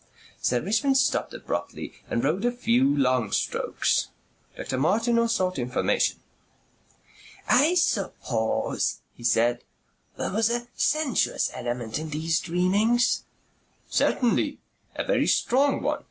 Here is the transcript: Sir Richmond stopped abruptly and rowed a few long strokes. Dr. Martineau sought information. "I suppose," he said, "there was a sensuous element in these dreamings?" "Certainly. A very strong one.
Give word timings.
Sir 0.41 0.61
Richmond 0.61 0.97
stopped 0.97 1.31
abruptly 1.31 1.93
and 2.09 2.23
rowed 2.23 2.43
a 2.43 2.51
few 2.51 2.97
long 2.97 3.31
strokes. 3.31 4.07
Dr. 4.57 4.79
Martineau 4.79 5.27
sought 5.27 5.59
information. 5.59 6.19
"I 7.47 7.75
suppose," 7.75 9.01
he 9.13 9.23
said, 9.23 9.63
"there 10.17 10.31
was 10.33 10.49
a 10.49 10.67
sensuous 10.75 11.51
element 11.53 11.99
in 11.99 12.09
these 12.09 12.39
dreamings?" 12.39 13.25
"Certainly. 13.89 14.57
A 14.95 15.03
very 15.03 15.27
strong 15.27 15.83
one. 15.83 15.99